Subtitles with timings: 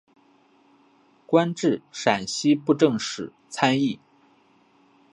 [1.27, 3.99] 官至陕西布政使参议。